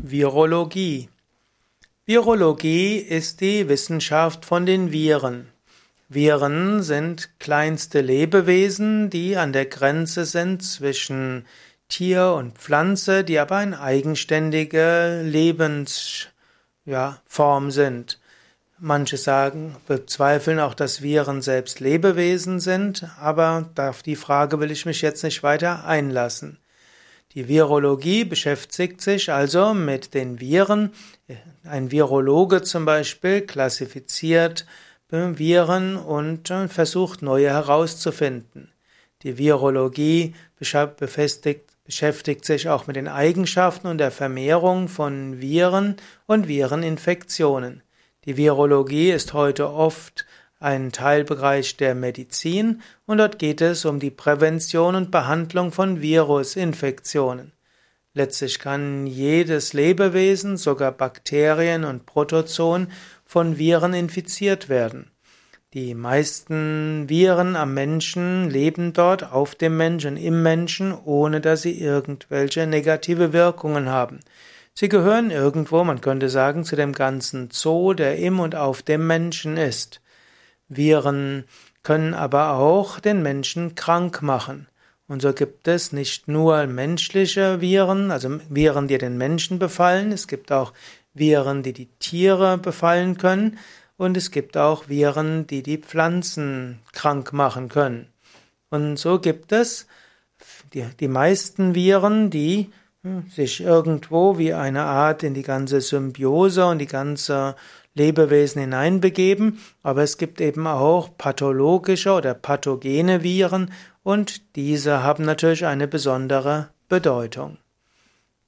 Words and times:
Virologie. 0.00 1.10
Virologie 2.06 2.98
ist 2.98 3.40
die 3.40 3.68
Wissenschaft 3.68 4.44
von 4.44 4.64
den 4.64 4.92
Viren. 4.92 5.48
Viren 6.08 6.84
sind 6.84 7.40
kleinste 7.40 8.00
Lebewesen, 8.00 9.10
die 9.10 9.36
an 9.36 9.52
der 9.52 9.66
Grenze 9.66 10.24
sind 10.24 10.62
zwischen 10.62 11.46
Tier 11.88 12.32
und 12.36 12.58
Pflanze, 12.58 13.24
die 13.24 13.40
aber 13.40 13.56
eine 13.56 13.80
eigenständige 13.80 15.22
Lebensform 15.24 16.30
ja, 16.84 17.70
sind. 17.70 18.20
Manche 18.78 19.16
sagen, 19.16 19.74
bezweifeln 19.88 20.60
auch, 20.60 20.74
dass 20.74 21.02
Viren 21.02 21.42
selbst 21.42 21.80
Lebewesen 21.80 22.60
sind, 22.60 23.04
aber 23.20 23.68
auf 23.76 24.04
die 24.04 24.16
Frage 24.16 24.60
will 24.60 24.70
ich 24.70 24.86
mich 24.86 25.02
jetzt 25.02 25.24
nicht 25.24 25.42
weiter 25.42 25.84
einlassen. 25.86 26.58
Die 27.34 27.46
Virologie 27.46 28.24
beschäftigt 28.24 29.02
sich 29.02 29.30
also 29.30 29.74
mit 29.74 30.14
den 30.14 30.40
Viren. 30.40 30.92
Ein 31.62 31.90
Virologe 31.90 32.62
zum 32.62 32.84
Beispiel 32.86 33.42
klassifiziert 33.42 34.64
Viren 35.10 35.96
und 35.96 36.50
äh, 36.50 36.68
versucht 36.68 37.22
neue 37.22 37.48
herauszufinden. 37.48 38.72
Die 39.22 39.38
Virologie 39.38 40.34
beschäftigt 40.58 42.44
sich 42.44 42.68
auch 42.68 42.86
mit 42.86 42.96
den 42.96 43.08
Eigenschaften 43.08 43.86
und 43.86 43.98
der 43.98 44.10
Vermehrung 44.10 44.88
von 44.88 45.40
Viren 45.40 45.96
und 46.26 46.46
Vireninfektionen. 46.46 47.82
Die 48.26 48.36
Virologie 48.36 49.10
ist 49.10 49.32
heute 49.32 49.70
oft 49.70 50.26
ein 50.60 50.92
Teilbereich 50.92 51.76
der 51.76 51.94
Medizin 51.94 52.82
und 53.06 53.18
dort 53.18 53.38
geht 53.38 53.60
es 53.60 53.84
um 53.84 54.00
die 54.00 54.10
Prävention 54.10 54.94
und 54.94 55.10
Behandlung 55.10 55.72
von 55.72 56.02
Virusinfektionen. 56.02 57.52
Letztlich 58.14 58.58
kann 58.58 59.06
jedes 59.06 59.72
Lebewesen, 59.72 60.56
sogar 60.56 60.92
Bakterien 60.92 61.84
und 61.84 62.06
Protozoen, 62.06 62.90
von 63.24 63.58
Viren 63.58 63.94
infiziert 63.94 64.68
werden. 64.68 65.10
Die 65.74 65.94
meisten 65.94 67.08
Viren 67.08 67.54
am 67.54 67.74
Menschen 67.74 68.48
leben 68.48 68.94
dort 68.94 69.30
auf 69.30 69.54
dem 69.54 69.76
Menschen, 69.76 70.16
im 70.16 70.42
Menschen, 70.42 70.92
ohne 70.92 71.42
dass 71.42 71.62
sie 71.62 71.78
irgendwelche 71.78 72.66
negative 72.66 73.34
Wirkungen 73.34 73.90
haben. 73.90 74.20
Sie 74.72 74.88
gehören 74.88 75.30
irgendwo, 75.30 75.84
man 75.84 76.00
könnte 76.00 76.30
sagen, 76.30 76.64
zu 76.64 76.74
dem 76.74 76.92
ganzen 76.92 77.50
Zoo, 77.52 77.92
der 77.92 78.16
im 78.16 78.40
und 78.40 78.54
auf 78.54 78.82
dem 78.82 79.06
Menschen 79.06 79.58
ist. 79.58 80.00
Viren 80.68 81.44
können 81.82 82.14
aber 82.14 82.54
auch 82.54 83.00
den 83.00 83.22
Menschen 83.22 83.74
krank 83.74 84.22
machen. 84.22 84.68
Und 85.06 85.22
so 85.22 85.32
gibt 85.32 85.66
es 85.68 85.92
nicht 85.92 86.28
nur 86.28 86.66
menschliche 86.66 87.60
Viren, 87.62 88.10
also 88.10 88.40
Viren, 88.50 88.88
die 88.88 88.98
den 88.98 89.16
Menschen 89.16 89.58
befallen, 89.58 90.12
es 90.12 90.28
gibt 90.28 90.52
auch 90.52 90.74
Viren, 91.14 91.62
die 91.62 91.72
die 91.72 91.88
Tiere 91.98 92.58
befallen 92.58 93.16
können, 93.16 93.58
und 93.96 94.16
es 94.16 94.30
gibt 94.30 94.56
auch 94.56 94.88
Viren, 94.88 95.46
die 95.46 95.62
die 95.62 95.78
Pflanzen 95.78 96.78
krank 96.92 97.32
machen 97.32 97.68
können. 97.68 98.06
Und 98.70 98.96
so 98.96 99.18
gibt 99.18 99.50
es 99.50 99.86
die, 100.72 100.84
die 101.00 101.08
meisten 101.08 101.74
Viren, 101.74 102.30
die 102.30 102.70
sich 103.30 103.60
irgendwo 103.60 104.38
wie 104.38 104.54
eine 104.54 104.82
Art 104.82 105.22
in 105.22 105.34
die 105.34 105.42
ganze 105.42 105.80
Symbiose 105.80 106.66
und 106.66 106.78
die 106.78 106.86
ganze 106.86 107.54
Lebewesen 107.94 108.60
hineinbegeben, 108.60 109.58
aber 109.82 110.02
es 110.02 110.18
gibt 110.18 110.40
eben 110.40 110.66
auch 110.66 111.16
pathologische 111.18 112.12
oder 112.12 112.34
pathogene 112.34 113.22
Viren 113.22 113.72
und 114.02 114.56
diese 114.56 115.02
haben 115.02 115.24
natürlich 115.24 115.66
eine 115.66 115.88
besondere 115.88 116.70
Bedeutung. 116.88 117.58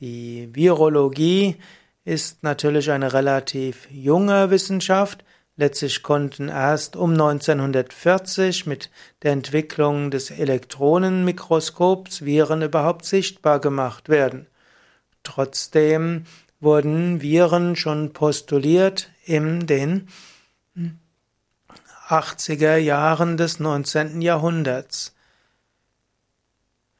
Die 0.00 0.48
Virologie 0.52 1.56
ist 2.04 2.42
natürlich 2.42 2.90
eine 2.90 3.12
relativ 3.12 3.88
junge 3.90 4.50
Wissenschaft. 4.50 5.24
Letztlich 5.60 6.04
konnten 6.04 6.48
erst 6.48 6.94
um 6.94 7.10
1940 7.10 8.66
mit 8.66 8.90
der 9.24 9.32
Entwicklung 9.32 10.12
des 10.12 10.30
Elektronenmikroskops 10.30 12.24
Viren 12.24 12.62
überhaupt 12.62 13.04
sichtbar 13.04 13.58
gemacht 13.58 14.08
werden. 14.08 14.46
Trotzdem 15.24 16.26
wurden 16.60 17.22
Viren 17.22 17.74
schon 17.74 18.12
postuliert 18.12 19.10
in 19.24 19.66
den 19.66 20.06
80er 22.08 22.76
Jahren 22.76 23.36
des 23.36 23.58
19. 23.58 24.22
Jahrhunderts. 24.22 25.16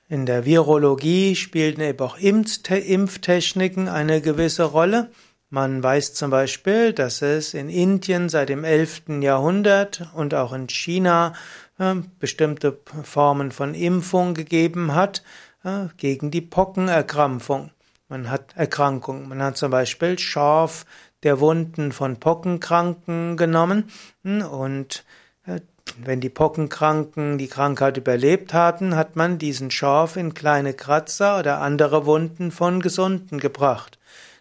In 0.08 0.26
der 0.26 0.44
Virologie 0.44 1.36
spielten 1.36 1.80
eben 1.80 2.00
auch 2.00 2.18
Impftechniken 2.18 3.88
eine 3.88 4.20
gewisse 4.20 4.64
Rolle. 4.64 5.12
Man 5.50 5.82
weiß 5.82 6.12
zum 6.12 6.30
Beispiel, 6.30 6.92
dass 6.92 7.22
es 7.22 7.54
in 7.54 7.70
Indien 7.70 8.28
seit 8.28 8.50
dem 8.50 8.64
11. 8.64 9.22
Jahrhundert 9.22 10.06
und 10.12 10.34
auch 10.34 10.52
in 10.52 10.68
China 10.68 11.32
äh, 11.78 11.94
bestimmte 12.18 12.78
Formen 13.02 13.50
von 13.50 13.72
Impfung 13.72 14.34
gegeben 14.34 14.94
hat 14.94 15.22
äh, 15.64 15.86
gegen 15.96 16.30
die 16.30 16.42
Pockenerkrankung. 16.42 17.70
Man 18.10 18.30
hat 18.30 18.54
Erkrankungen. 18.56 19.26
Man 19.26 19.42
hat 19.42 19.56
zum 19.56 19.70
Beispiel 19.70 20.18
Schorf 20.18 20.84
der 21.22 21.40
Wunden 21.40 21.92
von 21.92 22.20
Pockenkranken 22.20 23.38
genommen 23.38 23.90
hm, 24.24 24.42
und 24.42 25.04
äh, 25.46 25.60
wenn 26.04 26.20
die 26.20 26.28
Pockenkranken 26.28 27.38
die 27.38 27.48
Krankheit 27.48 27.96
überlebt 27.96 28.52
hatten, 28.52 28.94
hat 28.94 29.16
man 29.16 29.38
diesen 29.38 29.70
Schorf 29.70 30.16
in 30.16 30.34
kleine 30.34 30.74
Kratzer 30.74 31.38
oder 31.38 31.62
andere 31.62 32.04
Wunden 32.04 32.50
von 32.50 32.80
Gesunden 32.80 33.40
gebracht. 33.40 33.97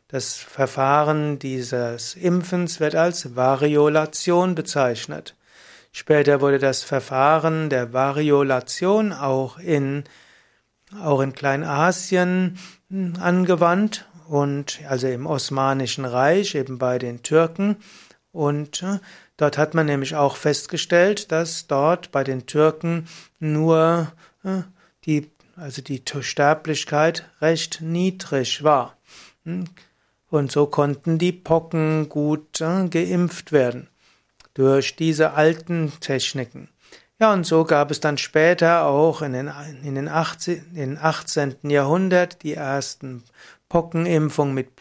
Das 0.10 0.36
Verfahren 0.36 1.38
dieses 1.38 2.16
Impfens 2.16 2.80
wird 2.80 2.96
als 2.96 3.36
Variolation 3.36 4.56
bezeichnet. 4.56 5.36
Später 5.92 6.40
wurde 6.40 6.60
das 6.60 6.84
Verfahren 6.84 7.70
der 7.70 7.92
Variolation 7.92 9.12
auch 9.12 9.60
in, 9.60 10.06
auch 11.02 11.20
in 11.20 11.34
Kleinasien 11.34 12.58
angewandt 13.20 14.08
und 14.30 14.80
also 14.88 15.08
im 15.08 15.26
Osmanischen 15.26 16.06
Reich, 16.06 16.56
eben 16.56 16.78
bei 16.78 17.00
den 17.00 17.22
Türken. 17.22 17.76
Und 18.32 18.84
äh, 18.84 19.00
dort 19.36 19.58
hat 19.58 19.74
man 19.74 19.88
nämlich 19.88 20.16
auch 20.16 20.38
festgestellt, 20.38 21.32
dass 21.34 21.68
dort 21.68 22.12
bei 22.12 22.24
den 22.24 22.46
Türken 22.46 23.08
nur 23.40 24.12
äh, 24.44 24.62
die, 25.06 25.32
also 25.58 25.82
die 25.82 26.02
Sterblichkeit 26.22 27.30
recht 27.42 27.82
niedrig 27.82 28.64
war. 28.64 28.96
Und 30.30 30.52
so 30.52 30.66
konnten 30.68 31.18
die 31.18 31.32
Pocken 31.32 32.10
gut 32.10 32.60
äh, 32.62 32.88
geimpft 32.90 33.52
werden 33.52 33.88
durch 34.54 34.96
diese 34.96 35.34
alten 35.34 35.94
Techniken. 36.00 36.70
Ja, 37.20 37.34
und 37.34 37.46
so 37.46 37.64
gab 37.64 37.90
es 37.90 38.00
dann 38.00 38.18
später 38.18 38.86
auch 38.86 39.22
in 39.22 39.34
den, 39.34 39.52
in 39.84 39.96
den 39.96 40.08
18, 40.08 40.76
in 40.76 40.98
18. 41.00 41.58
Jahrhundert 41.64 42.44
die 42.44 42.54
ersten 42.54 43.24
Pockenimpfungen 43.70 44.54
mit 44.54 44.72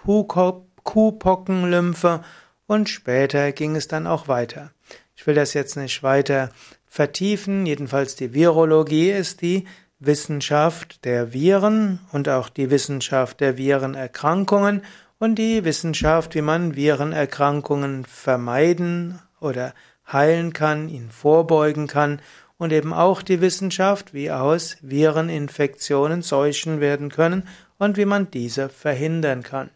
Kuhpockenlymphe 0.85 2.23
und 2.67 2.89
später 2.89 3.53
ging 3.53 3.75
es 3.77 3.89
dann 3.89 4.07
auch 4.07 4.29
weiter. 4.29 4.71
Ich 5.15 5.27
will 5.27 5.35
das 5.35 5.55
jetzt 5.55 5.77
nicht 5.77 6.03
weiter 6.03 6.51
vertiefen, 6.87 7.65
jedenfalls 7.65 8.17
die 8.17 8.35
Virologie 8.35 9.11
ist 9.11 9.41
die 9.41 9.65
Wissenschaft 9.99 11.07
der 11.07 11.33
Viren 11.33 12.01
und 12.13 12.29
auch 12.29 12.51
die 12.51 12.71
Wissenschaft 12.71 13.41
der 13.41 13.57
Virenerkrankungen 13.57 14.83
und 15.19 15.37
die 15.37 15.65
Wissenschaft, 15.65 16.35
wie 16.35 16.43
man 16.43 16.77
Virenerkrankungen 16.77 18.05
vermeiden 18.05 19.21
oder 19.41 19.75
heilen 20.11 20.53
kann, 20.53 20.89
ihn 20.89 21.11
vorbeugen 21.11 21.87
kann 21.87 22.21
und 22.59 22.73
eben 22.73 22.93
auch 22.93 23.23
die 23.23 23.41
Wissenschaft, 23.41 24.15
wie 24.15 24.31
aus 24.31 24.77
Vireninfektionen 24.83 26.23
Seuchen 26.23 26.81
werden 26.81 27.11
können 27.11 27.49
und 27.79 27.97
wie 27.97 28.05
man 28.05 28.31
diese 28.31 28.69
verhindern 28.69 29.43
kann. 29.43 29.71